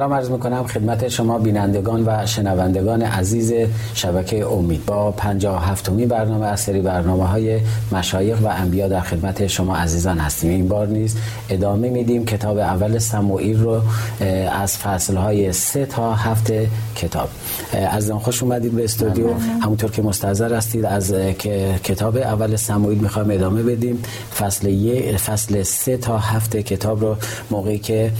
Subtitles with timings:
[0.00, 3.52] سلام عرض می‌کنم خدمت شما بینندگان و شنوندگان عزیز
[3.94, 4.86] شبکه امید.
[4.86, 7.60] با 57 می برنامه از سری برنامه های
[7.92, 10.50] مشایخ و انبیا در خدمت شما عزیزان هستیم.
[10.50, 11.16] این بار نیز
[11.50, 13.80] ادامه میدیم کتاب اول سموئیل رو
[14.52, 16.52] از فصل های سه تا هفت
[16.96, 17.28] کتاب.
[17.90, 19.26] از خوش اومدید به استودیو.
[19.62, 21.12] همونطور که مستحضر هستید از
[21.84, 24.02] کتاب اول سموئیل می‌خوایم ادامه بدیم.
[24.38, 27.16] فصل فصل سه تا هفت کتاب رو
[27.50, 28.12] موقعی که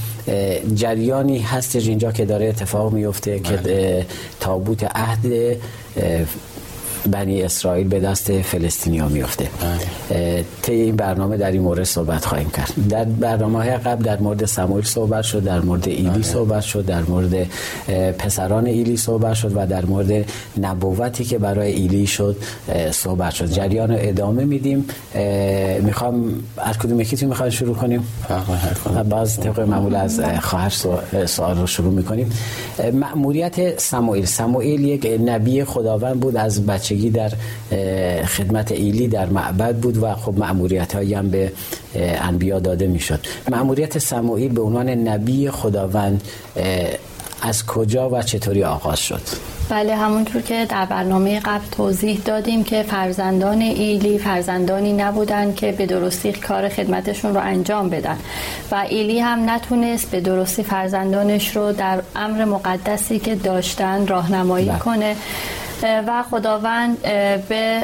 [0.75, 1.39] جریانی
[1.71, 4.07] هستش اینجا که داره اتفاق میفته که بله.
[4.41, 5.57] تابوت عهد
[7.07, 9.49] بنی اسرائیل به دست فلسطینیا میفته
[10.11, 10.45] بله.
[10.63, 12.73] طی این برنامه در این مورد صحبت خواهیم کرد.
[12.89, 16.23] در برنامه های قبل در مورد سموئیل صحبت شد در مورد ایلی بله.
[16.23, 17.47] صحبت شد در مورد
[18.19, 20.25] پسران ایلی صحبت شد و در مورد
[20.61, 22.37] نبوتی که برای ایلی شد
[22.91, 23.47] صحبت شد.
[23.47, 24.85] جریان ادامه میدیم.
[25.81, 28.07] می‌خوام از کدوم یکیتون می‌خوایم شروع کنیم؟
[29.11, 30.73] باز طبق معمول از خواهر
[31.27, 32.33] سوال رو شروع می‌کنیم.
[32.93, 37.31] مأموریت سموئیل سموئیل یک نبی خداوند بود از بچه بچگی در
[38.25, 41.53] خدمت ایلی در معبد بود و خب معمولیت هایی هم به
[41.95, 43.21] انبیا داده می‌شد.
[43.51, 46.23] معمولیت سموئیل به عنوان نبی خداوند
[47.43, 49.21] از کجا و چطوری آغاز شد؟
[49.69, 55.87] بله همونطور که در برنامه قبل توضیح دادیم که فرزندان ایلی فرزندانی نبودن که به
[55.87, 58.17] درستی کار خدمتشون رو انجام بدن
[58.71, 64.79] و ایلی هم نتونست به درستی فرزندانش رو در امر مقدسی که داشتن راهنمایی بله.
[64.79, 65.17] کنه.
[65.83, 67.03] و خداوند
[67.49, 67.83] به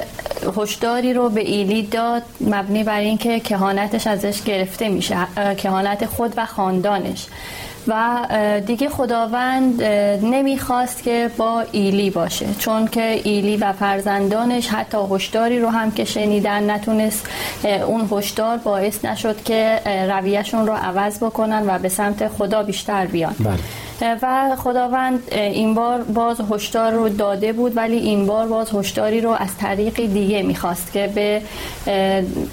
[0.56, 5.16] هشداری رو به ایلی داد مبنی بر اینکه کهانتش ازش گرفته میشه
[5.56, 7.26] کهانت خود و خاندانش
[7.88, 8.26] و
[8.66, 9.82] دیگه خداوند
[10.22, 16.04] نمی‌خواست که با ایلی باشه چون که ایلی و فرزندانش حتی هشداری رو هم که
[16.04, 17.26] شنیدن نتونست
[17.86, 23.34] اون هشدار باعث نشد که رویشون رو عوض بکنن و به سمت خدا بیشتر بیان
[23.40, 23.58] بله.
[24.02, 29.30] و خداوند این بار باز هشدار رو داده بود ولی این بار باز هشداری رو
[29.30, 31.42] از طریق دیگه می‌خواست که به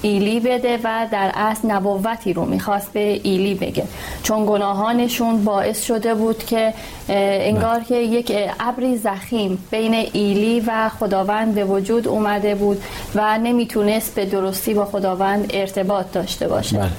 [0.02, 3.84] ایلی بده و در اصل نبوتی رو می‌خواست به ایلی بگه.
[4.24, 6.74] چون گناهانشون باعث شده بود که
[7.10, 12.84] انگار که یک ابری زخیم بین ایلی و خداوند به وجود اومده بود
[13.16, 16.78] و نمی‌تونست به درستی با خداوند ارتباط داشته باشه.
[16.78, 16.90] بله.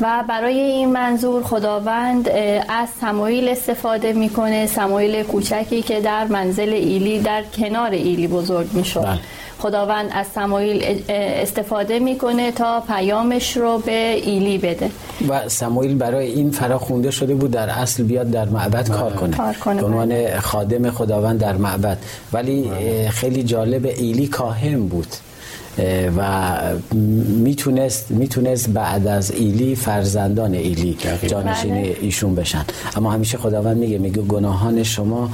[0.00, 2.28] و برای این منظور خداوند
[2.68, 4.66] از سمایل استفاده می‌کنه.
[4.66, 9.04] سمایل کوچکی که در منزل ایلی در کنار ایلی بزرگ می‌شد.
[9.04, 9.18] بله.
[9.58, 14.90] خداوند از سمایل استفاده می‌کنه تا پیامش رو به ایلی بده.
[15.28, 19.36] و سمایل برای این فراخونده شده بود در اصل بیاد در معبد کار کنه.
[19.36, 19.82] کار کنه.
[19.82, 21.98] عنوان خادم خداوند در معبد.
[22.32, 23.08] ولی بله.
[23.08, 25.06] خیلی جالب ایلی کاهن بود.
[26.16, 26.58] و
[27.44, 31.96] می‌تونست می‌تونست بعد از ایلی فرزندان ایلی جانشین بله.
[32.00, 32.64] ایشون بشن.
[32.96, 35.30] اما همیشه خداوند میگه میگه گناهان شما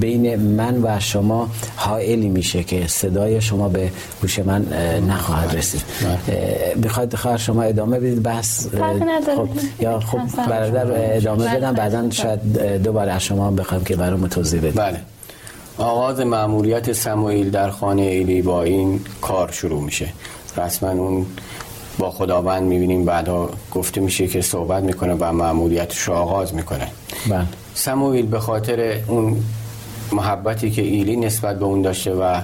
[0.00, 3.90] بین من و شما حائلی میشه که صدای شما به
[4.22, 4.66] گوش من
[5.08, 5.82] نخواهد رسید.
[6.00, 6.74] بله.
[6.76, 8.68] می‌خواد خواهر شما ادامه بدید؟ بس
[9.36, 9.48] خب
[9.80, 11.72] یا خب برادر ادامه بدم.
[11.72, 12.40] بعدا شاید
[12.82, 14.74] دوباره از شما بخوام که برام توضیح بدید.
[14.74, 15.00] بله.
[15.78, 20.08] آغاز معمولیت سموئیل در خانه ایلی با این کار شروع میشه.
[20.56, 21.26] رسما اون
[21.98, 26.88] با خداوند می‌بینیم بعدا گفته میشه که صحبت می‌کنه و معمولیتش رو آغاز می‌کنه.
[27.28, 27.46] بله.
[27.74, 29.36] سموئیل به خاطر اون
[30.12, 32.40] محبتی که ایلی نسبت به اون داشته و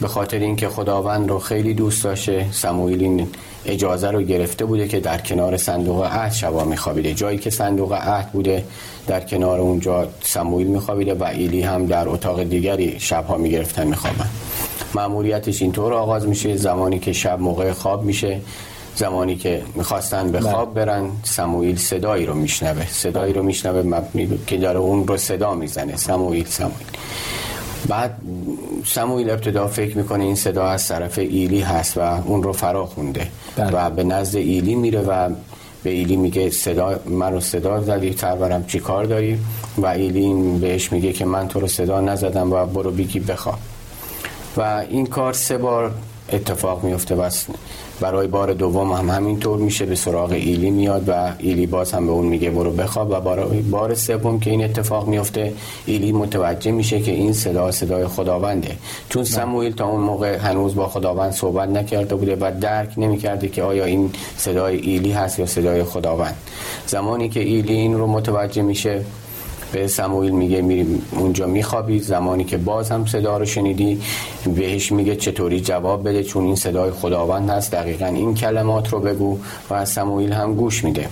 [0.00, 3.28] به خاطر اینکه خداوند رو خیلی دوست داشته سموئیل این
[3.66, 7.14] اجازه رو گرفته بوده که در کنار صندوق عهد شبا میخوابیده.
[7.14, 8.64] جایی که صندوق عهد بوده
[9.06, 14.28] در کنار اونجا سموئیل میخوابیده و ایلی هم در اتاق دیگری شبها می‌گرفتن میخوابن.
[14.94, 16.56] معمولیتش اینطور آغاز میشه.
[16.56, 18.40] زمانی که شب موقع خواب میشه
[18.96, 20.84] زمانی که می‌خواستن به خواب بله.
[20.84, 22.86] برن سموئیل صدایی رو میشنوه.
[22.90, 25.96] صدایی رو میشنوه مبنی که داره اون رو صدا می‌زنه.
[25.96, 26.86] سموئیل سموئیل.
[27.88, 28.16] بعد
[28.86, 33.26] سموئیل ابتدا فکر می‌کنه این صدا از طرف ایلی هست و اون رو فرا خونده
[33.56, 33.70] بله.
[33.70, 35.30] و به نزد ایلی میره و
[35.84, 39.38] به ایلی میگه صدا من رو صدا زدی ترورم چی کار داری؟
[39.78, 43.58] و ایلی بهش میگه که من تو رو صدا نزدم و برو بگی بخواب.
[44.56, 45.92] و این کار سه بار
[46.32, 47.30] اتفاق میفته و
[48.00, 49.86] برای بار دوم هم همینطور میشه.
[49.86, 53.62] به سراغ ایلی میاد و ایلی باز هم به اون میگه برو بخواب و برای
[53.62, 55.52] بار سوم که این اتفاق میفته
[55.86, 58.76] ایلی متوجه میشه که این صدا صدای خداونده.
[59.08, 63.62] چون سموئیل تا اون موقع هنوز با خداوند صحبت نکرده بوده و درک نمی‌کرده که
[63.62, 66.36] آیا این صدای ایلی هست یا صدای خداوند.
[66.86, 69.04] زمانی که ایلی این رو متوجه میشه
[69.72, 71.98] به سموئیل میگه میری اونجا میخوابی.
[71.98, 74.00] زمانی که باز هم صدا رو شنیدی
[74.56, 77.72] بهش میگه چطوری جواب بده چون این صدای خداوند هست.
[77.72, 79.38] دقیقا این کلمات رو بگو
[79.70, 81.08] و سموئیل هم گوش میده.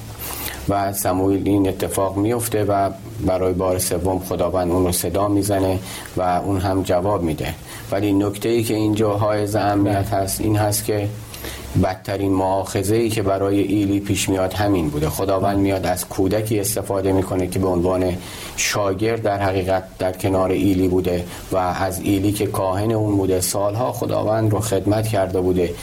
[0.69, 2.91] و سموئیل این اتفاق میفته و
[3.27, 5.79] برای بار سوم خداوند اون رو صدا می‌زنه
[6.17, 7.55] و اون هم جواب میده.
[7.93, 11.09] ولی نکته ای که اینجا های اهمیت هست این هست که
[11.85, 15.09] بدترین معاخذه ای که برای ایلی پیش میاد همین بوده.
[15.09, 18.17] خداوند میاد از کودکی استفاده می‌کنه که به عنوان
[18.57, 23.41] شاگرد در حقیقت در کنار ایلی بوده و از ایلی که کاهن اون بوده.
[23.41, 25.75] سالها خداوند رو خدمت کرده بوده.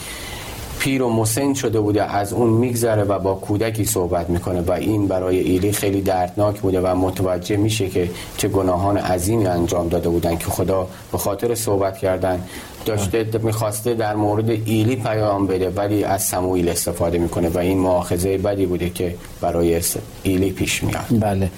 [0.80, 2.04] پیر و مسن شده بوده.
[2.04, 6.82] از اون میگذره و با کودکی صحبت می‌کنه و این برای ایلی خیلی دردناک بوده
[6.82, 11.98] و متوجه میشه که چه گناهان عظیمی انجام داده بودن که خدا به خاطر صحبت
[11.98, 12.44] کردن
[12.86, 18.38] داشته می‌خواسته در مورد ایلی پیام بده ولی از سموئیل استفاده می‌کنه و این مؤاخذه
[18.38, 19.82] بدی بوده که برای
[20.24, 21.50] ایلی پیش میاد بله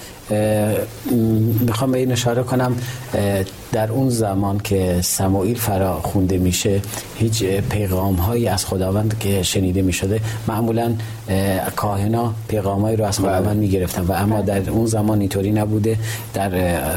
[1.67, 2.75] می‌خوام به این اشاره کنم
[3.71, 6.81] در اون زمان که سموئیل فرا خونده میشه
[7.17, 10.93] هیچ پیغام هایی از خداوند که شنیده می‌شده معمولا
[11.75, 13.53] کاهنا پیغام رو از خداوند بله.
[13.53, 15.97] می‌گرفتن و اما در اون زمان اینطوری نبوده
[16.33, 16.49] در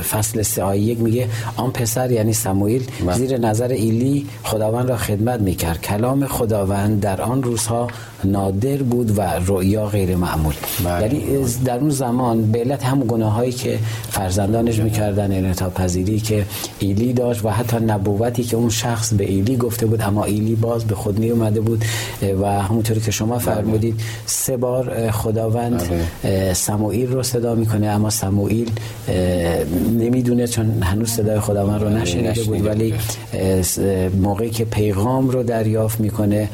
[0.03, 3.17] فصل سه یک میگه آن پسر یعنی سموئیل بله.
[3.17, 4.14] زیر نظر ایلی
[4.51, 5.79] خداوند را خدمت می‌کرد.
[5.91, 7.83] کلام خداوند در آن روزها
[8.25, 10.55] نادر بود و رؤیا غیر معمول.
[10.85, 11.03] بله.
[11.03, 11.21] یعنی
[11.65, 13.79] در اون زمان به علت هم گناهایی که
[14.11, 16.39] فرزندانش می‌کردن انعطاف پذیری که
[16.79, 20.85] ایلی داشت و حتی نبوتی که اون شخص به ایلی گفته بود اما ایلی باز
[20.85, 21.85] به خود می اومده بود
[22.43, 25.83] و همونطوری که شما فرمودید سه بار خداوند
[26.25, 26.55] بله.
[26.55, 28.71] سموئیل رو صدا می‌کنه اما سموئیل
[29.99, 32.67] نمی‌دونه چون هنوز صدای خداوند رو نشنیده بود.
[32.67, 32.95] ولی
[34.09, 36.49] موقعی که پیغام رو دریافت می‌کنه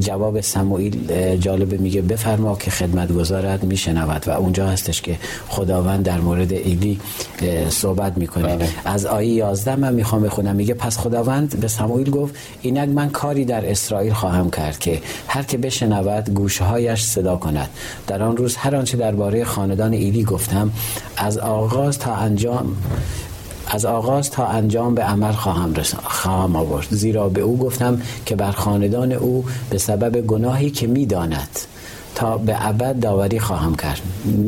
[0.00, 0.96] جواب سموئیل
[1.36, 5.16] جالبه میگه بفرما که خدمت گذارد میشنود و اونجا هستش که
[5.48, 7.00] خداوند در مورد ایلی
[7.68, 8.56] صحبت می‌کنه.
[8.56, 8.68] بله.
[8.84, 10.56] از آیه 11 من می‌خوام بخونم.
[10.56, 15.42] میگه پس خداوند به سموئیل گفت اینک من کاری در اسرائیل خواهم کرد که هر
[15.42, 17.68] که بشنود گوشهایش صدا کند.
[18.06, 20.70] در آن روز هر آنچه درباره خاندان ایلی گفتم
[21.16, 22.76] از آغاز تا انجام
[23.70, 26.86] از آغاز تا انجام به عمل خواهم, خواهم آورد.
[26.90, 31.58] زیرا به او گفتم که بر خاندان او به سبب گناهی که می‌داند
[32.14, 34.00] تا به ابد داوری خواهم کرد.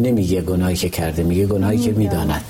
[0.03, 2.45] نمیگه گناهی که کرده میگه گناهی که می‌داند.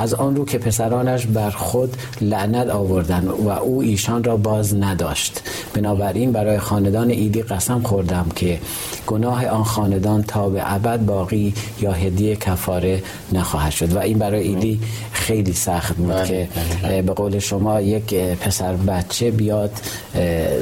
[0.00, 5.42] از آن رو که پسرانش بر خود لعنت آوردن و او ایشان را باز نداشت.
[5.74, 8.58] بنابراین برای خاندان ایدی قسم خوردم که
[9.06, 13.02] گناه آن خاندان تا به ابد باقی یا هدیه کفاره
[13.32, 13.92] نخواهد شد.
[13.92, 14.80] و این برای ایدی
[15.12, 16.48] خیلی سخت بود بله، که
[16.82, 17.02] بله.
[17.02, 19.70] به قول شما یک پسر بچه بیاد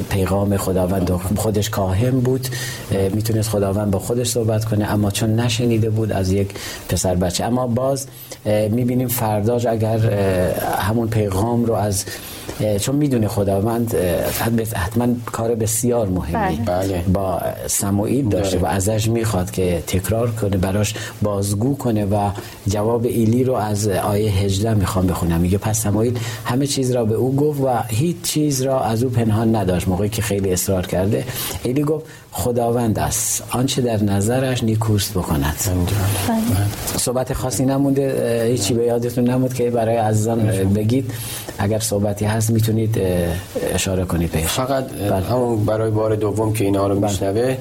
[0.09, 2.47] پیغام خداوند خودش کاهم بود
[3.13, 6.49] می‌تونست خداوند با خودش صحبت کنه اما چون نشنیده بود از یک
[6.89, 7.43] پسر بچه.
[7.43, 8.07] اما باز
[8.45, 9.97] می‌بینیم فرداش اگر
[10.79, 12.05] همون پیغام رو از
[12.81, 13.95] چون می‌دونه خداوند
[14.75, 16.65] حتما کار بسیار مهمی بله.
[16.65, 17.03] بله.
[17.13, 18.67] با سموئیل داشته بله.
[18.67, 22.29] و ازش می‌خواد که تکرار کنه براش بازگو کنه و
[22.67, 27.15] جواب ایلی رو از آیه 18 می‌خوام بخونم میگه پس سموئیل همه چیز را به
[27.15, 31.23] او گفت و هیچ چیز را از او پنهان نداشت موقعی که خیلی اصرار کرده
[31.63, 35.55] ایلی گفت خداوند است آنچه در نظرش نیکوست بکند
[36.97, 40.39] صحبت خاصی نمونده هیچی به یادتون نمود که برای عزیزان
[40.75, 41.11] بگید
[41.57, 42.97] اگر صحبتی هست می‌تونید
[43.73, 45.25] اشاره کنید بهش فقط بله.
[45.25, 47.11] همون برای بار دوم که اینا رو بله.
[47.11, 47.57] میشنوه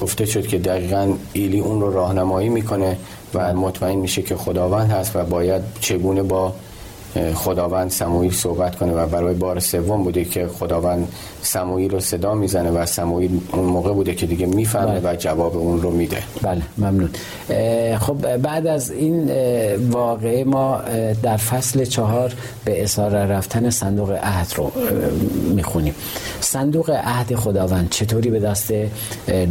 [0.00, 2.96] گفته شد که دقیقا ایلی اون رو راهنمایی می‌کنه
[3.34, 6.52] و مطمئن میشه که خداوند هست و باید چگونه با
[7.34, 11.08] خداوند سموئیل صحبت کنه و برای بار سوم بوده که خداوند
[11.42, 15.12] سموئیل رو صدا می‌زنه و سموئیل اون موقع بوده که دیگه می‌فهمه بله.
[15.12, 16.22] و جواب اون رو میده.
[16.42, 17.10] بله ممنون.
[17.98, 19.30] خب بعد از این
[19.90, 20.80] واقعه ما
[21.22, 22.34] در فصل چهار
[22.64, 24.72] به اصاره رفتن صندوق عهد رو
[25.54, 25.94] می‌خونیم.
[26.40, 28.72] صندوق عهد خداوند چطوری به دست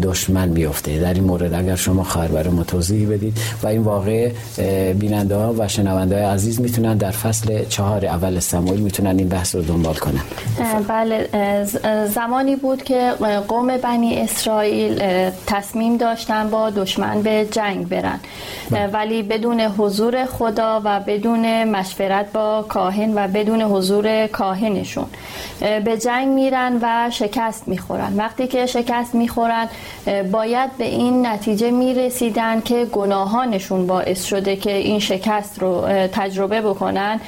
[0.04, 3.38] دشمن میفته در این مورد اگر شما خواهر برای ما توضیح بدید.
[3.64, 4.36] و این واقعه
[5.00, 9.30] بیننده ها و شنونده های عزیز می‌تونن در فصل فصل چهار اول سموئیل می‌تونن این
[9.30, 10.22] بحث رو دنبال کنن.
[10.88, 11.30] بله
[12.06, 13.14] زمانی بود که
[13.48, 15.04] قوم بنی اسرائیل
[15.48, 18.20] تصمیم داشتن با دشمن به جنگ برن.
[18.70, 18.88] بله.
[18.88, 25.06] ولی بدون حضور خدا و بدون مشورت با کاهن و بدون حضور کاهنشون
[25.60, 28.14] به جنگ میرن و شکست می‌خورن.
[28.18, 29.68] وقتی که شکست می‌خورن
[30.32, 37.20] باید به این نتیجه می‌رسیدن که گناهانشون باعث شده که این شکست رو تجربه بکنن.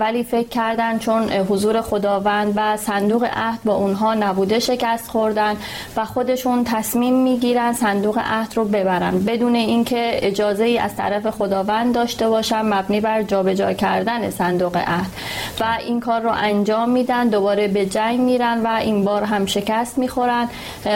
[0.00, 5.56] ولی فکر کردن چون حضور خداوند و صندوق عهد با اونها نبوده شکست خوردن
[5.96, 9.18] و خودشون تصمیم می‌گیرن صندوق عهد رو ببرن.
[9.18, 15.10] بدون اینکه اجازه ای از طرف خداوند داشته باشن مبنی بر جابجا کردن صندوق عهد.
[15.60, 19.98] و این کار رو انجام میدن دوباره به جنگ میرن و این بار هم شکست
[19.98, 20.48] می‌خورن.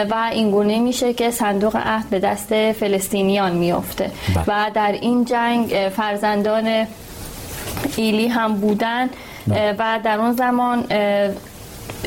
[0.09, 4.11] و این گونه میشه که صندوق عهد به دست فلسطینیان میافته.
[4.35, 4.43] بله.
[4.47, 6.87] و در این جنگ فرزندان
[7.95, 9.09] ایلی هم بودن.
[9.79, 10.85] و در اون زمان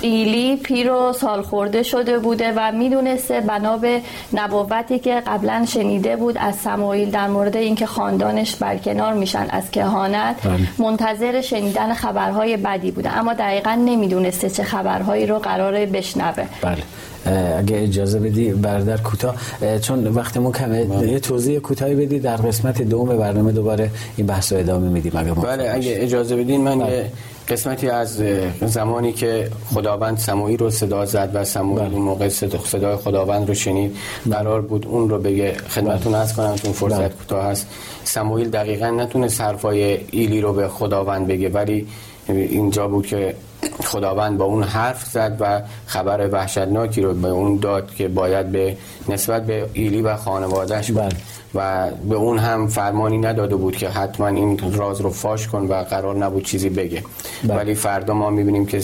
[0.03, 4.01] ایلی پیر و سال خورده شده بوده و می‌دونسته بنا به
[4.33, 10.37] نبوتی که قبلا شنیده بود از سمایل در مورد اینکه خاندانش برکنار میشن از کهانت
[10.45, 10.69] بله.
[10.79, 16.83] منتظر شنیدن خبرهای بدی بوده اما دقیقا نمی‌دونسته چه خبرهایی رو قراره بشنوه بله
[17.27, 19.35] اگه اجازه بدی برادر کوتاه.
[19.83, 20.85] چون وقتمون کمه.
[20.85, 21.09] بله.
[21.09, 25.33] یه توضیح کوتاهی بدی در قسمت دوم برنامه دوباره این بحث رو ادامه میدیم اگه
[25.33, 27.11] بله اگه اجازه بدین من بله.
[27.49, 28.23] قسمتی از
[28.61, 31.95] زمانی که خداوند سموئیل رو صدا زد و سموئیل بله.
[31.95, 33.97] اون موقع صدای خداوند رو شنید.
[34.31, 35.53] قرار بود اون رو بگه.
[35.69, 37.67] خدمتتون از کنم چون فرصت کوتاه هست.
[38.05, 41.87] سموئیل دقیقا نتونه حرفای ایلی رو به خداوند بگه ولی
[42.29, 43.35] اینجا بود که
[43.83, 48.77] خداوند با اون حرف زد و خبر وحشتناکی رو به اون داد که باید به
[49.09, 51.09] نسبت به ایلی و خانوادهش بله.
[51.55, 55.75] و به اون هم فرمانی نداده بود که حتما این راز رو فاش کن و
[55.75, 57.03] قرار نبود چیزی بگه
[57.45, 57.57] بله.
[57.57, 58.81] ولی فردا ما می‌بینیم که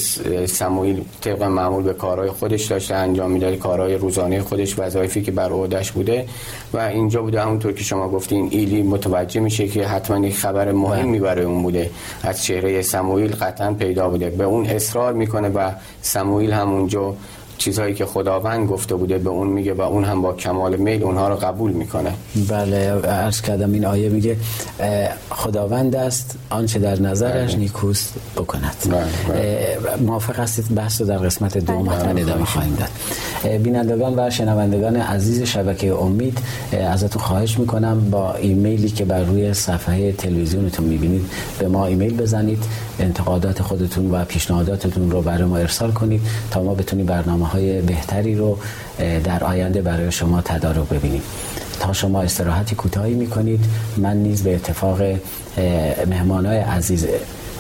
[0.47, 5.51] سموئیل طبق معمول به کارهای خودش داشته انجام می‌داد کارهای روزانه خودش وظایفی که بر
[5.53, 6.27] عهدهش بوده
[6.73, 11.19] و اینجا بوده همونطور که شما گفتین ایلی متوجه میشه که حتما یک خبر مهمی
[11.19, 11.29] بله.
[11.29, 11.91] برای اون بوده
[12.23, 15.71] از چهره سموئیل قطعا پیدا بوده به اون اصرار می‌کنه و
[16.03, 17.15] سموئیل همونجا
[17.61, 21.29] چیزهایی که خداوند گفته بوده به اون میگه و اون هم با کمال میل اونها
[21.29, 22.13] رو قبول می‌کنه
[22.49, 24.37] بله عرض کردم این آیه میگه
[25.31, 27.59] خداوند است آنچه در نظرش بله.
[27.59, 29.05] نیکوست بکند بله.
[29.29, 29.79] بله.
[30.07, 32.21] موافق هستید بحث رو در قسمت دوم بله.
[32.23, 36.39] ادامه خواهیم داد بینندگان و شنوندگان عزیز شبکه امید
[36.73, 42.65] ازتون خواهش می‌کنم با ایمیلی که بر روی صفحه تلویزیونتون می‌بینید به ما ایمیل بزنید
[43.01, 48.35] انتقادات خودتون و پیشنهاداتتون رو برای ما ارسال کنید تا ما بتونیم برنامه های بهتری
[48.35, 48.59] رو
[49.25, 51.23] در آینده برای شما تدارک ببینیم.
[51.81, 53.65] تا شما استراحتی کوتاهی می‌کنید
[53.97, 55.03] من نیز به اتفاق
[56.07, 57.07] مهمانای عزیز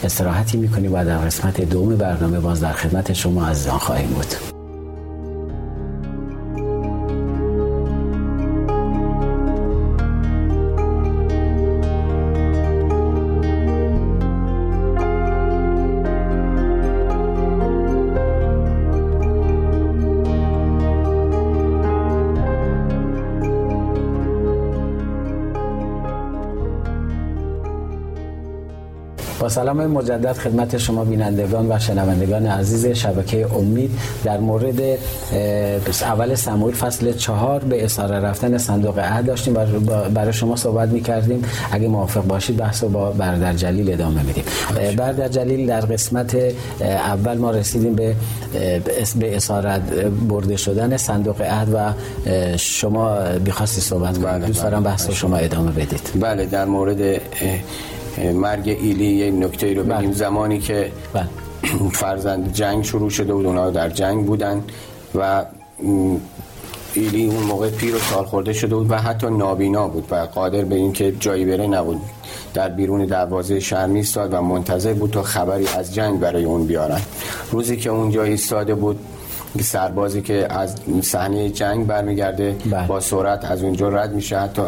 [0.05, 4.50] استراحتی می‌کنیم و در قسمت دوم برنامه باز در خدمت شما عزیزان خواهیم بود.
[29.49, 33.91] سلام مجدد خدمت شما بینندگان و شنوندگان عزیز شبکه امید.
[34.25, 34.81] در مورد
[36.03, 39.55] اول سموئیل فصل چهار به اساره رفتن صندوق عهد داشتیم
[40.15, 41.43] برای شما صحبت می کردیم
[41.73, 44.45] اگه موافق باشید بحث رو با برادر جلیل ادامه میدیم
[44.97, 46.37] برادر جلیل در قسمت
[46.81, 48.15] اول ما رسیدیم به
[49.21, 49.83] به اسارت
[50.29, 51.93] برده شدن صندوق عهد و
[52.57, 54.29] شما بیخواستی صحبت کنید.
[54.29, 56.11] بله، دوست دارم بحث رو شما ادامه بدید.
[56.21, 57.21] بله در مورد
[58.33, 60.13] مرگ ایلی یه نکته رو بگیم بله.
[60.13, 61.29] زمانی که بله.
[62.01, 64.65] فرزند جنگ شروع شده بود اونا در جنگ بودن
[65.15, 65.45] و
[66.95, 70.65] ایلی اون موقع پیر و سال خورده شده بود و حتی نابینا بود و قادر
[70.65, 72.01] به اینکه جایی بره نبود
[72.55, 77.01] در بیرون دروازه شهر میستاد و منتظر بود تا خبری از جنگ برای اون بیارن
[77.51, 78.99] روزی که اونجا ایستاده بود
[79.59, 82.87] سربازی که از صحنه جنگ برمیگرده بله.
[82.87, 84.63] با سرعت از اونجا رد میشه حتی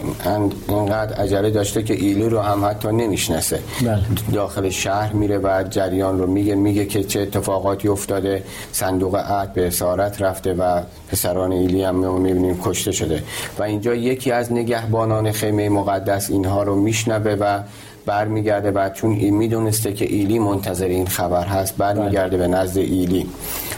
[0.69, 4.03] اینقدر عجله داشته که ایلی رو هم حتی نمی‌شناسه بله.
[4.33, 9.67] داخل شهر میره و جریان رو میگه میگه که چه اتفاقاتی افتاده صندوق عهد به
[9.67, 13.23] اسارت رفته و پسران ایلی هم می‌بینیم کشته شده
[13.59, 17.61] و اینجا یکی از نگهبانان خیمه مقدس اینها رو میشنوه و
[18.07, 23.27] برمیگرده بعد چون می‌دونسته که ایلی منتظر این خبر هست برمیگرده به نزد ایلی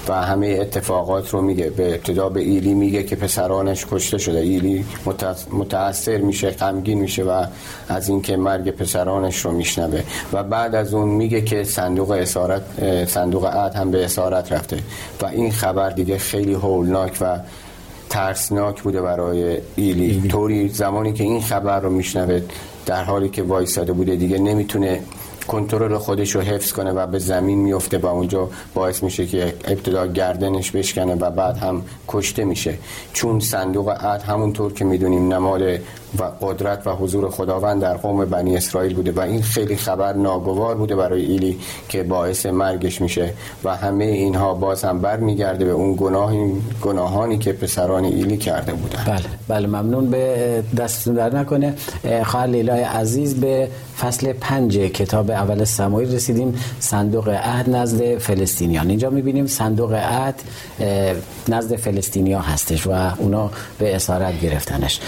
[0.09, 1.71] و همه اتفاقات رو میگه.
[1.71, 4.39] به ابتدا به ایلی میگه که پسرانش کشته شده.
[4.39, 4.85] ایلی
[5.53, 7.45] متاثر میشه غمگین میشه و
[7.89, 10.03] از اینکه مرگ پسرانش رو میشنوه.
[10.33, 12.63] و بعد از اون میگه که صندوق اسارت
[13.07, 14.77] صندوق عهد هم به اسارت رفته.
[15.23, 17.39] و این خبر دیگه خیلی هولناک و
[18.11, 20.29] ترسناک بوده برای ایلی, ایلی.
[20.29, 22.41] طوری زمانی که این خبر رو میشنوه
[22.87, 25.01] در حالی که وایساده بوده دیگه نمی‌تونه
[25.49, 30.07] کنترل خودش رو حفظ کنه و به زمین میفته و اونجا باعث میشه که ابتدا
[30.07, 32.79] گردنش بشکنه و بعد هم کشته میشه.
[33.13, 35.81] چون صندوق عهد همونطور که می‌دونیم نماد
[36.19, 40.75] و قدرت و حضور خداوند در قوم بنی اسرائیل بوده و این خیلی خبر ناگوار
[40.75, 43.33] بوده برای ایلی که باعث مرگش میشه
[43.65, 46.53] و همه اینها باز هم برمیگرده به اون گناهی
[46.83, 49.05] گناهانی که پسران ایلی کرده بودن.
[49.07, 50.11] بله بله ممنون.
[50.11, 51.75] به دستتون در نکنه.
[52.25, 53.69] خواهر لیلای عزیز به
[54.01, 56.55] فصل پنج کتاب اول سمایل رسیدیم.
[56.81, 58.91] صندوق عهد نزد فلسطینیان.
[58.91, 60.35] اینجا می‌بینیم صندوق عهد
[61.49, 65.01] نزد فلسطینیا هستش و اونا به اسارت گرفتنش.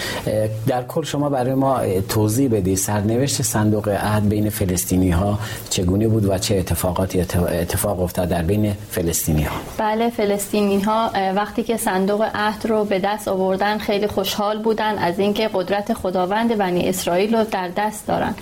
[0.67, 5.39] در کل شما برای ما توضیح بدی سرنوشت صندوق عهد بین فلسطینی ها
[5.69, 11.63] چگونه بود و چه اتفاقاتی اتفاق افتاد در بین فلسطینی ها بله فلسطینی ها وقتی
[11.63, 16.89] که صندوق عهد رو به دست آوردن خیلی خوشحال بودن از اینکه قدرت خداوند بنی
[16.89, 18.35] اسرائیل رو در دست دارن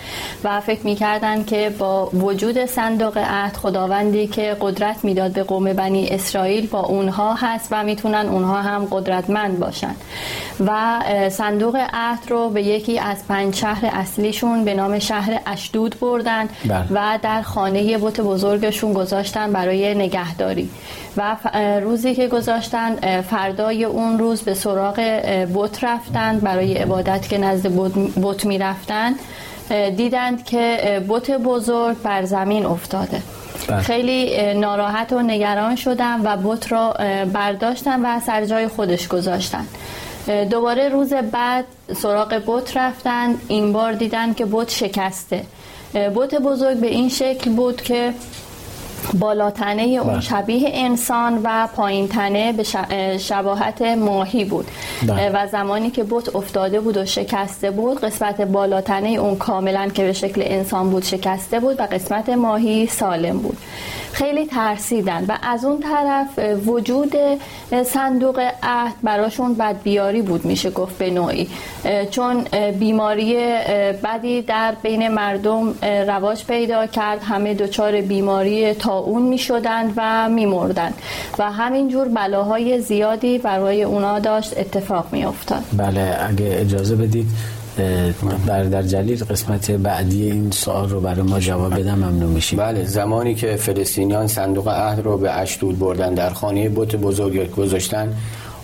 [0.43, 6.07] و فکر می‌کردن که با وجود صندوق عهد خداوندی که قدرت می‌داد به قوم بنی
[6.09, 9.95] اسرائیل با اونها هست و می‌تونن اونها هم قدرتمند باشن.
[10.59, 16.49] و صندوق عهد رو به یکی از پنج شهر اصلیشون به نام شهر اشدود بردن
[16.65, 16.85] بله.
[16.91, 20.69] و در خانه بت بزرگشون گذاشتن برای نگهداری
[21.17, 21.35] و
[21.81, 24.95] روزی که گذاشتن فردای اون روز به سراغ
[25.55, 27.67] بت رفتند برای عبادت که نزد
[28.21, 29.13] بت می‌رفتن
[29.97, 33.21] دیدند که بت بزرگ بر زمین افتاده
[33.67, 33.81] بله.
[33.81, 36.93] خیلی ناراحت و نگران شدن و بت را
[37.33, 39.65] برداشتن و سر جای خودش گذاشتن
[40.49, 41.65] دوباره روز بعد
[41.95, 43.35] سراغ بت رفتن.
[43.47, 45.45] این بار دیدن که بت شکسته.
[45.93, 48.13] بت بزرگ به این شکل بود که
[49.13, 50.21] بالاتنه اون بله.
[50.21, 52.63] شبیه انسان و پایین تنه به
[53.17, 54.67] شباهت ماهی بود.
[55.07, 55.29] بله.
[55.29, 60.13] و زمانی که بت افتاده بود و شکسته بود قسمت بالاتنه اون کاملا که به
[60.13, 63.57] شکل انسان بود شکسته بود و قسمت ماهی سالم بود.
[64.11, 65.25] خیلی ترسیدن.
[65.27, 67.15] و از اون طرف وجود
[67.85, 71.47] صندوق عهد براشون بدبیاری بود میشه گفت به نوعی.
[72.11, 72.45] چون
[72.79, 73.35] بیماری
[74.03, 75.73] بدی در بین مردم
[76.07, 77.23] رواج پیدا کرد.
[77.23, 80.93] همه دچار بیماری تاون می‌شدند و میمردند
[81.39, 85.63] و همینجور بلاهای زیادی برای اونا داشت اتفاق میافتاد.
[85.77, 87.27] بله اگه اجازه بدید
[88.47, 92.59] در جلیل قسمت بعدی این سوال رو برای ما جواب بدم ممنون میشیم.
[92.59, 98.13] بله زمانی که فلسطینیان صندوق عهد رو به اشدود بردن در خانه بت بزرگ گذاشتن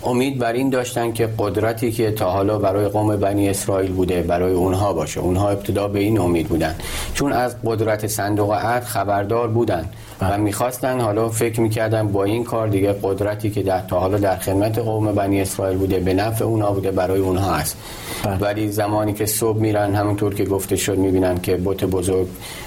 [0.04, 4.52] امید بر این داشتن که قدرتی که تا حالا برای قوم بنی اسرائیل بوده برای
[4.52, 5.20] اونها باشه.
[5.20, 6.74] اونها ابتدا به این امید بودن.
[7.14, 9.84] چون از قدرت صندوق عهد خبردار بودن
[10.22, 10.36] و بله.
[10.36, 14.78] می‌خواستن حالا فکر می‌کردن با این کار دیگه قدرتی که در تا حالا در خدمت
[14.78, 17.76] قوم بنی اسرائیل بوده به نفع اونها بوده برای اونها هست
[18.24, 18.36] بله.
[18.36, 22.26] ولی زمانی که صبح میرن همونطور که گفته شد می‌بینن که بت بزرگ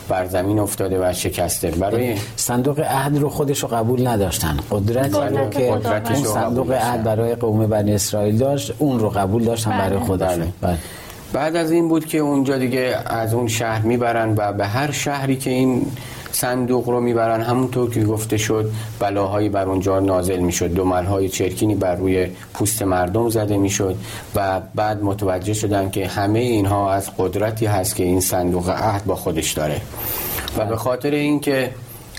[0.09, 5.17] بر زمین افتاده و شکسته برای صندوق عهد رو خودش رو قبول نداشتن قدرتی
[5.51, 10.05] که اون صندوق عهد برای قوم بنی اسرائیل داشت اون رو قبول داشتن برای بله.
[10.05, 10.77] خودشون بله.
[11.33, 15.35] بعد از این بود که اونجا دیگه از اون شهر می‌برن و به هر شهری
[15.35, 15.85] که این
[16.35, 17.41] صندوق رو می‌برن.
[17.41, 20.67] همونطور که گفته شد بلاهایی بر اونجا نازل می‌شد.
[20.67, 23.95] دملهای چرکینی بر روی پوست مردم زده می‌شد
[24.35, 29.15] و بعد متوجه شدن که همه اینها از قدرتی هست که این صندوق عهد با
[29.15, 29.81] خودش داره.
[30.57, 31.71] و به خاطر اینکه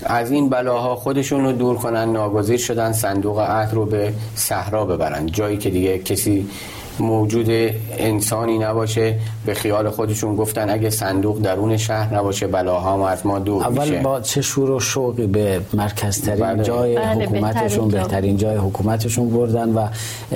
[0.05, 5.25] از این بلاها خودشون رو دور کنن ناگزیر شدن صندوق عهد رو به صحرا ببرن.
[5.25, 6.49] جایی که دیگه کسی
[6.99, 7.47] موجود
[7.97, 9.15] انسانی نباشه.
[9.45, 14.01] به خیال خودشون گفتن اگه صندوق درون شهر نباشه بلاها از ما دور اول میشه.
[14.01, 16.63] با چه شور و شوقی به مرکزترین بله.
[16.63, 19.87] جای بله حکومتشون بهترین جای حکومتشون بردن و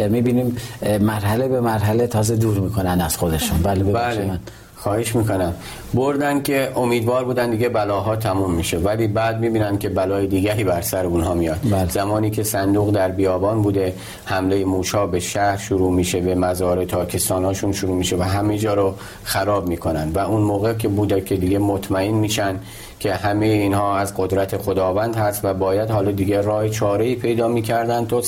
[0.10, 0.58] می‌بینیم
[1.02, 3.62] مرحله به مرحله تازه دور می‌کنن از خودشون.
[3.64, 4.40] بله بله.
[4.84, 5.54] خواهش می‌کنم.
[5.94, 8.78] بردن که امیدوار بودن دیگه بلاها تموم میشه.
[8.78, 11.60] ولی بعد می‌بینن که بلای دیگری بر سر اونها میاد.
[11.72, 11.90] بله.
[11.90, 13.94] زمانی که صندوق در بیابان بوده
[14.26, 18.96] حمله موشا به شهر شروع میشه به مزار تاکستاناشون شروع میشه و همه جا رو
[19.24, 20.12] خراب می‌کنن.
[20.16, 22.60] و اون موقع که بوده که دیگه مطمئن میشن
[23.00, 28.06] که همه اینها از قدرت خداوند هست و باید حالا دیگه راه چاره پیدا می‌کردن.
[28.06, 28.22] تو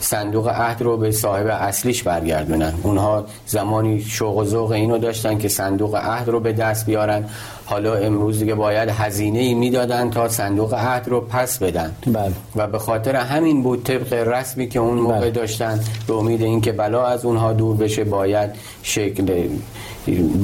[0.00, 2.74] صندوق عهد رو به صاحب اصلیش برگردونن.
[2.82, 7.24] اونها زمانی شوق و ذوق اینو داشتن که صندوق عهد رو به دست بیارن.
[7.66, 12.32] حالا امروز دیگه باید هزینه ای می‌دادن تا صندوق عهد رو پس بدن بله.
[12.56, 15.30] و به خاطر همین بود طبق رسمی که اون موقع بله.
[15.30, 18.50] داشتن به امید اینکه بلا از اونها دور بشه باید
[18.82, 19.48] شکل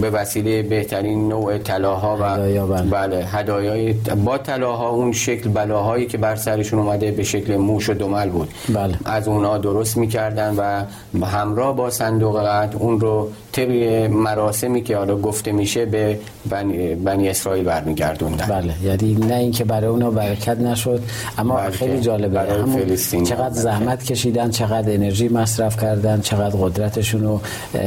[0.01, 2.83] به وسیله بهترین نوع طلاها و هدایا، بله.
[2.83, 7.95] بله هدایای با طلاها اون شکل بلاهایی که بر سرشون اومده به شکل موش و
[7.95, 8.99] دمل بود بله.
[9.05, 13.71] از اونها درست می‌کردن و همراه با صندوق قد اون رو طبق
[14.11, 16.19] مراسمی که حالا گفته میشه به
[16.51, 21.03] بنی, بنی اسرائیل برمیگردوندن بله یعنی نه اینکه برای اونا برکت نشد
[21.39, 23.29] اما بلکه خیلی جالبه برای همون فلسطینیان.
[23.29, 27.41] چقدر زحمت کشیدن چقدر انرژی مصرف کردن چقدر قدرتشون رو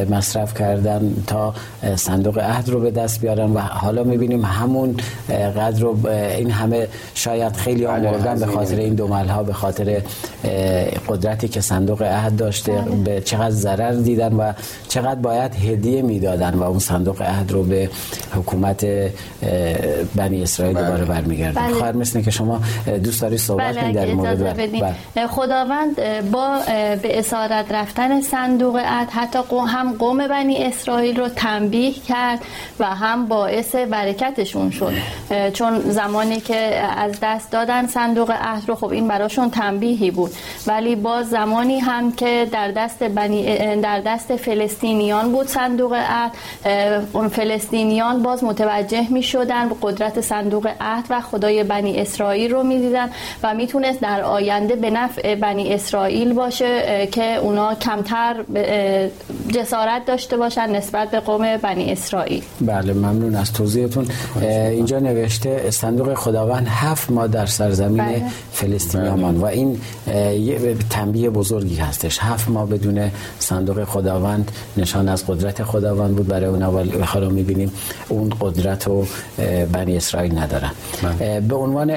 [0.10, 1.54] مصرف کردن تا
[1.96, 4.96] صندوق عهد رو به دست بیارن و حالا می‌بینیم همون
[5.30, 8.46] قدر رو این همه شاید خیلی بله، آمردن به.
[8.46, 10.02] خاطر این دو ها به خاطر
[11.08, 14.54] قدرتی که صندوق عهد داشته به چقدر ضرر دیدن و
[14.88, 17.90] چقدر باید هدیه می‌دادن و اون صندوق عهد رو به
[18.36, 18.86] حکومت
[20.16, 20.86] بنی اسرائیل بله.
[20.86, 21.74] دوباره برمیگردن بله.
[21.74, 22.62] خواهر مثل که شما
[23.04, 24.68] دوست داری صحبت بله کنید در مورد بله.
[25.16, 25.28] بله.
[25.28, 25.96] خداوند
[26.32, 26.60] با
[27.02, 32.40] به اسارت رفتن صندوق عهد حتی قو- هم قوم بنی اسرائیل رو تنبیه کرد
[32.80, 34.94] و هم باعث برکتشون شد
[35.54, 36.56] چون زمانی که
[36.98, 40.32] از دست دادن صندوق عهد رو خب این براشون تنبیهی بود
[40.68, 43.46] ولی باز زمانی هم که در دست بنی
[43.82, 46.32] در دست فلسطینیان بود صندوق عهد
[47.14, 52.78] اون فلسطینیان باز متوجه می شدن قدرت صندوق عهد و خدای بنی اسرائیل رو می
[52.80, 53.10] دیدن
[53.44, 58.36] و می‌تونست در آینده به نفع بنی اسرائیل باشه که اونا کمتر
[59.56, 62.44] جسارت داشته باشن نسبت به قوم بنی اسرائیل.
[62.62, 64.08] بله ممنون از توضیحتون.
[64.42, 68.22] اینجا نوشته صندوق خداوند هفت ماه در سرزمین بله.
[68.52, 69.82] فلسطینیا ماند و این
[70.40, 72.20] یه تنبیه بزرگی هستش.
[72.20, 77.72] هفت ماه بدون صندوق خداوند نشان از قدرت خداوند بود برای اونا ولی حالا می‌بینیم.
[78.10, 79.06] اون قدرت رو
[79.72, 80.72] بنی اسرائیل ندارن.
[81.22, 81.92] اه، به عنوان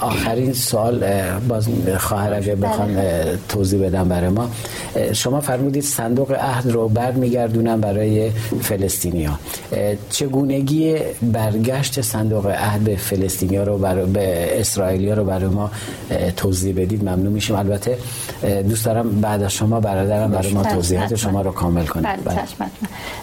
[0.00, 1.04] آخرین سوال
[1.48, 4.50] باز خواهر اگه بخوان اه، توضیح بدم برای ما.
[5.12, 8.30] شما فرمودید صندوق عهد رو برمیگردونن برای
[8.62, 9.38] فلسطینیا
[10.10, 15.70] چگونگی برگشت صندوق عهد به فلسطینیا رو برای به اسرائیلیا رو برای ما
[16.36, 17.56] توضیح بدید؟ ممنون میشیم.
[17.56, 17.98] البته
[18.68, 21.14] دوست دارم بعد از شما برادرم برای ما بله، توضیحات.
[21.14, 22.40] شما رو کامل کنید بله.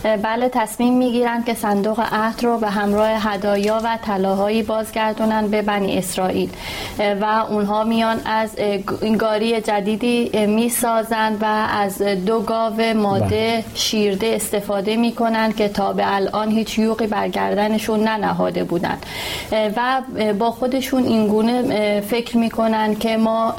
[0.04, 5.98] بله تصمیم می‌گیرن که صندوق عهد رو به همراه هدایا و طلاهایی بازگردونن به بنی
[5.98, 6.50] اسرائیل.
[7.22, 8.50] و اونها میان از
[9.20, 13.64] گاری جدیدی می‌سازن و از دو گاو ماده بله.
[13.74, 18.98] شیرده استفاده می‌کنن که تا به الان هیچ یوقی بر گردنشون ننهاده بودن
[19.52, 20.02] و
[20.40, 23.54] با خودشون اینگونه فکر می‌کنن که ما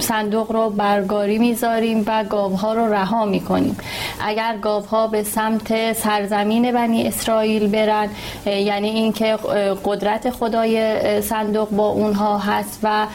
[0.00, 3.76] صندوق رو برگاری می‌ذاریم و گاوها رو رها می‌کنیم.
[4.20, 8.08] اگر گاوها به سمت سرزمین بنی اسرائیل برن
[8.46, 9.38] یعنی اینکه
[9.84, 13.06] قدرت خدای صندوق با اونها هست و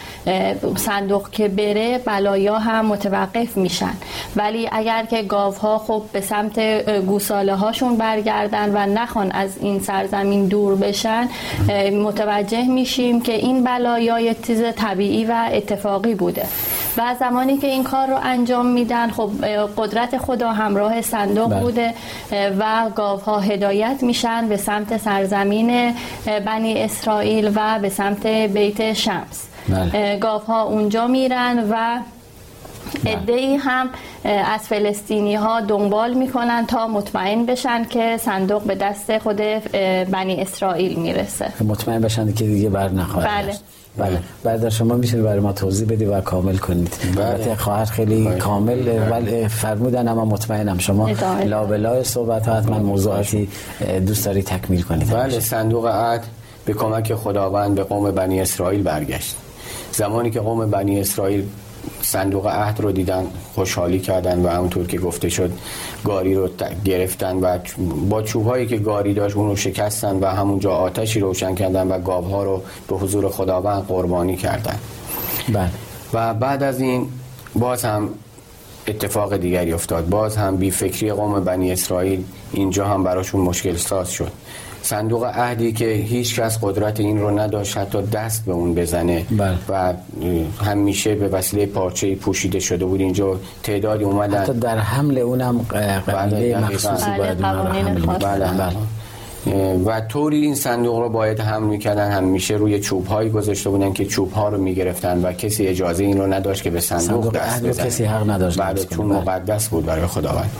[0.75, 3.93] صندوق که بره بلایا هم متوقف میشن.
[4.35, 6.59] ولی اگر که گاوها خب به سمت
[6.89, 11.27] گوساله هاشون برگردن و نخوان از این سرزمین دور بشن
[12.03, 16.45] متوجه میشیم که این بلایا یک چیز طبیعی و اتفاقی بوده.
[16.97, 19.31] و زمانی که این کار رو انجام میدن خب
[19.77, 21.61] قدرت خدا همراه صندوق بله.
[21.61, 21.93] بوده
[22.59, 25.95] و گاوها هدایت میشن به سمت سرزمین
[26.45, 29.47] بنی اسرائیل و به سمت بیت شمس.
[29.69, 30.17] بله.
[30.17, 31.99] گاوها اونجا میرن و
[33.27, 33.89] ای هم
[34.25, 39.37] از فلسطینی ها دنبال می‌کنن تا مطمئن بشن که صندوق به دست خود
[40.11, 41.63] بنی اسرائیل می‌رسه.
[41.63, 43.53] مطمئن بشن که دیگه بر نخواهد بله.
[43.97, 44.19] بله.
[44.43, 46.93] بعد شما می‌تونید برای ما توضیح بدی و کامل کنید.
[47.17, 48.37] البته خواهر خیلی بله.
[48.37, 51.09] کامل ولی فرمودن اما مطمئنم شما
[51.45, 53.49] لابلای صحبت ها حتما موضوعاتی
[54.07, 55.09] دوست داری تکمیل کنید.
[55.09, 56.23] بله صندوق عهد
[56.65, 59.35] به کمک خداوند به قوم بنی اسرائیل برگشت.
[59.91, 61.45] زمانی که قوم بنی اسرائیل
[62.03, 65.51] صندوق عهد رو دیدن خوشحالی کردن و همونطور که گفته شد
[66.05, 66.49] گاری رو
[66.85, 67.57] گرفتن و
[68.09, 72.43] با چوبهایی که گاری داشت اون رو شکستن و همونجا آتشی روشن کردن و گاوها
[72.43, 74.79] رو به حضور خداوند قربانی کردن.
[75.53, 75.69] بله.
[76.13, 77.07] و بعد از این
[77.55, 78.09] باز هم
[78.87, 80.09] اتفاق دیگری افتاد.
[80.09, 84.31] باز هم بی فکری قوم بنی اسرائیل اینجا هم براشون مشکل ساز شد.
[84.83, 89.57] صندوق عهدی که هیچ کس قدرت این رو نداشت حتی دست به اون بزنه بله.
[89.69, 89.93] و
[90.65, 95.65] همیشه به وسیله پارچه پوشیده شده بود اینجا تعدادی اومدن حتی در حمل اونم
[96.07, 97.17] قبیله مخصوصی بله.
[97.17, 98.45] باید اون رو حمل بله.
[98.45, 98.75] بله.
[99.85, 104.05] و طوری این صندوق رو باید هم می‌کردن همیشه روی چوب هایی گذاشته بودن که
[104.05, 107.63] چوب ها رو می‌گرفتن و کسی اجازه این رو نداشت که به صندوق, صندوق دست
[107.63, 107.85] بزنه.
[107.85, 108.85] کسی حق نداشت بله.
[108.85, 110.51] چون مقدس بود برای خداوند.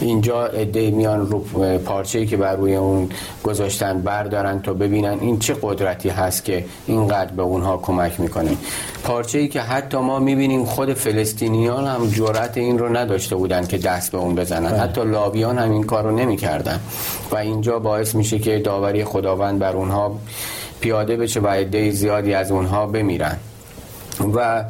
[0.00, 1.44] اینجا عده میان رو
[1.78, 3.08] پارچه ای که بر روی اون
[3.44, 8.50] گذاشتن بردارن تا ببینن این چه قدرتی هست که اینقدر به اونها کمک می‌کنه.
[9.04, 13.78] پارچه ای که حتی ما می‌بینیم خود فلسطینیان هم جرأت این رو نداشته بودن که
[13.78, 14.70] دست به اون بزنن.
[14.70, 14.80] بله.
[14.80, 16.80] حتی لاویان هم این کار رو نمی‌کردن.
[17.30, 20.18] و اینجا باعث میشه که داوری خداوند بر اونها
[20.80, 23.36] پیاده بشه و عده زیادی از اونها بمیرن.
[24.34, 24.64] و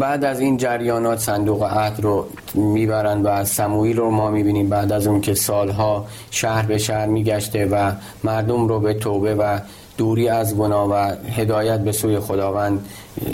[0.00, 4.92] بعد از این جریانات صندوق عهد رو می‌برن و از سموئیل رو ما می‌بینیم بعد
[4.92, 7.92] از اون که سالها شهر به شهر میگشته و
[8.24, 9.58] مردم رو به توبه و
[9.98, 12.86] دوری از گناه و هدایت به سوی خداوند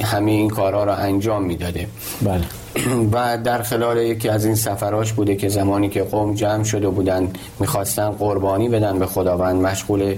[0.02, 1.86] همه این کارها رو انجام می‌داده.
[2.22, 2.44] بله.
[3.12, 7.30] و در خلال یکی از این سفراش بوده که زمانی که قوم جمع شده بودن
[7.61, 10.14] می‌خواستن قربانی بدن به خداوند مشغول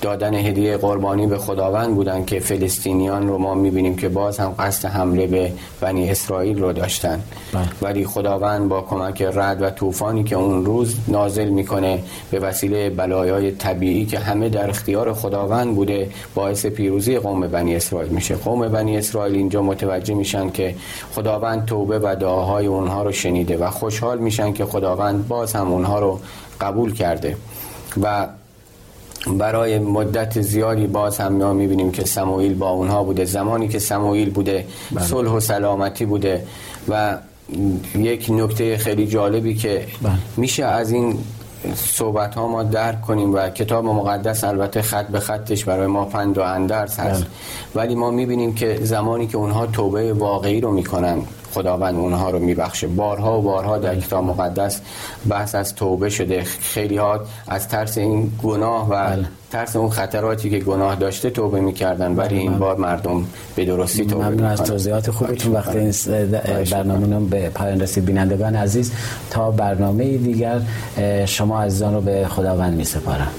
[0.00, 4.88] دادن هدیه قربانی به خداوند بودن که فلسطینیان رو ما می‌بینیم که باز هم قصد
[4.88, 7.20] حمله به بنی اسرائیل رو داشتن.
[7.52, 7.68] بله.
[7.82, 13.52] ولی خداوند با کمک رد و طوفانی که اون روز نازل می‌کنه به وسیله بلایای
[13.52, 18.34] طبیعی که همه در اختیار خداوند بوده باعث پیروزی قوم بنی اسرائیل میشه.
[18.34, 20.74] قوم بنی اسرائیل اینجا متوجه میشن که
[21.14, 25.98] خداوند توبه و دعاهای اونها رو شنیده و خوشحال میشن که خداوند باز هم اونها
[26.00, 26.20] رو
[26.60, 27.36] قبول کرده.
[28.02, 28.26] و
[29.26, 34.30] برای مدت زیادی باز هم ما می‌بینیم که سموئیل با اونها بوده زمانی که سموئیل
[34.30, 35.04] بوده بله.
[35.04, 36.46] صلح و سلامتی بوده
[36.88, 37.18] و
[37.94, 40.12] یک نکته خیلی جالبی که بله.
[40.36, 41.18] میشه از این
[41.74, 46.38] صحبت ها ما درک کنیم و کتاب مقدس البته خط به خطش برای ما پند
[46.38, 47.30] و اندرس هست بله.
[47.74, 51.18] ولی ما می‌بینیم که زمانی که اونها توبه واقعی رو می‌کنن
[51.56, 52.86] خداوند اونها رو میبخشه.
[52.86, 54.80] بارها و بارها در کتاب مقدس
[55.28, 56.44] بحث از توبه شده.
[56.44, 59.26] خیلی ها از ترس این گناه و بله.
[59.52, 62.16] ترس اون خطراتی که گناه داشته توبه می‌کردن.
[62.16, 62.58] ولی این بله.
[62.58, 63.24] بار مردم
[63.56, 65.52] به درستی توبه ممنون از توضیحات خوبتون.
[65.52, 65.92] وقتی این
[66.70, 68.92] برنامه به پایان رسید بینندگان عزیز.
[69.30, 70.60] تا برنامه دیگر
[71.26, 73.32] شما عزیزان رو به خداوند میسپارم.